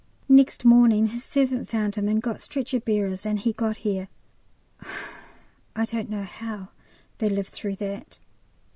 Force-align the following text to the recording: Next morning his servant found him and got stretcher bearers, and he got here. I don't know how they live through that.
Next 0.29 0.65
morning 0.65 1.05
his 1.09 1.23
servant 1.23 1.69
found 1.69 1.93
him 1.93 2.07
and 2.07 2.19
got 2.23 2.41
stretcher 2.41 2.79
bearers, 2.79 3.23
and 3.23 3.37
he 3.37 3.53
got 3.53 3.77
here. 3.77 4.07
I 5.75 5.85
don't 5.85 6.09
know 6.09 6.23
how 6.23 6.69
they 7.19 7.29
live 7.29 7.49
through 7.49 7.75
that. 7.75 8.17